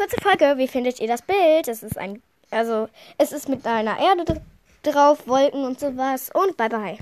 kurze 0.00 0.16
Folge. 0.22 0.56
Wie 0.56 0.66
findet 0.66 0.98
ihr 0.98 1.08
das 1.08 1.20
Bild? 1.20 1.68
Es 1.68 1.82
ist 1.82 1.98
ein, 1.98 2.22
also, 2.50 2.88
es 3.18 3.32
ist 3.32 3.50
mit 3.50 3.66
einer 3.66 3.98
Erde 3.98 4.40
drauf, 4.82 5.26
Wolken 5.26 5.64
und 5.64 5.78
sowas. 5.78 6.30
Und 6.32 6.56
bye 6.56 6.70
bye. 6.70 6.98